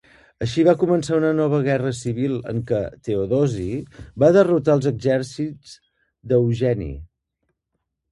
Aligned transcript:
Així, 0.43 0.61
va 0.67 0.73
començar 0.83 1.17
una 1.17 1.33
nova 1.39 1.57
guerra 1.67 1.91
civil 1.97 2.31
en 2.53 2.63
què 2.71 2.79
Teodosi 3.07 3.65
va 4.23 4.31
derrotar 4.39 4.75
els 4.79 4.89
exèrcits 4.93 5.75
d'Eugeni. 6.33 6.89